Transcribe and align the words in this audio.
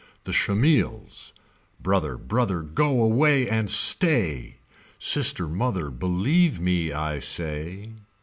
The 0.23 0.33
Schemils. 0.33 1.31
Brother 1.79 2.17
brother 2.17 2.63
go 2.63 3.03
away 3.03 3.47
and 3.47 3.69
stay. 3.69 4.57
Sister 4.97 5.47
mother 5.47 5.91
believe 5.91 6.59
me 6.59 6.91
I 6.91 7.19
say. 7.19 7.91